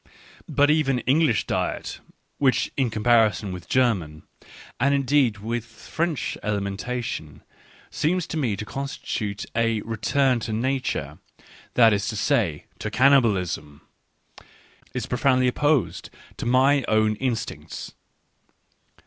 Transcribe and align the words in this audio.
But 0.49 0.71
even 0.71 0.97
English 1.01 1.45
diet, 1.45 1.99
which 2.39 2.71
in 2.75 2.89
com 2.89 3.03
parison 3.03 3.53
with 3.53 3.69
German, 3.69 4.23
and 4.79 4.95
indeed 4.95 5.37
with 5.37 5.63
French 5.63 6.35
ali 6.41 6.57
mentation, 6.59 7.41
seems 7.91 8.25
to 8.25 8.35
me 8.37 8.55
to 8.55 8.65
constitute 8.65 9.45
a" 9.55 9.81
return 9.81 10.39
to 10.39 10.53
Nature,"— 10.53 11.19
that 11.75 11.93
is 11.93 12.07
to 12.07 12.15
say, 12.15 12.65
to 12.79 12.89
cannibalism,— 12.89 13.81
is 14.95 15.05
pro 15.05 15.19
foundly 15.19 15.47
opposed 15.47 16.09
to 16.37 16.47
my 16.47 16.83
own 16.87 17.15
instincts. 17.17 17.93